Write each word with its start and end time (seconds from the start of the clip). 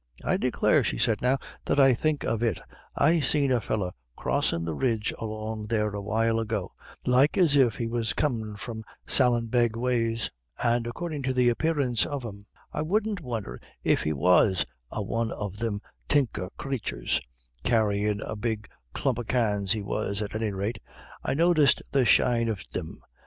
"I 0.25 0.35
declare," 0.37 0.83
she 0.83 0.97
said, 0.97 1.21
"now 1.21 1.37
that 1.65 1.79
I 1.79 1.93
think 1.93 2.23
of 2.23 2.41
it, 2.41 2.59
I 2.95 3.19
seen 3.19 3.51
a 3.51 3.61
feller 3.61 3.91
crossin' 4.15 4.65
the 4.65 4.73
ridge 4.73 5.13
along 5.19 5.67
there 5.67 5.89
a 5.91 6.01
while 6.01 6.39
ago, 6.39 6.71
like 7.05 7.37
as 7.37 7.55
if 7.55 7.75
he 7.77 7.85
was 7.85 8.13
comin' 8.13 8.55
from 8.55 8.83
Sallinbeg 9.05 9.75
ways; 9.75 10.31
and 10.57 10.87
according 10.87 11.21
to 11.21 11.33
the 11.33 11.49
apparence 11.49 12.07
of 12.07 12.23
him, 12.25 12.41
I 12.73 12.81
wouldn't 12.81 13.21
won'er 13.21 13.59
if 13.83 14.01
he 14.01 14.11
was 14.11 14.65
a 14.89 15.03
one 15.03 15.29
of 15.33 15.57
thim 15.57 15.81
tinker 16.09 16.49
crathures 16.57 17.21
carryin' 17.63 18.21
a 18.21 18.35
big 18.35 18.67
clump 18.95 19.19
of 19.19 19.27
cans 19.27 19.73
he 19.73 19.83
was, 19.83 20.19
at 20.23 20.33
any 20.33 20.49
rate 20.51 20.79
I 21.23 21.35
noticed 21.35 21.83
the 21.91 22.05
shine 22.05 22.49
of 22.49 22.61
thim. 22.61 23.03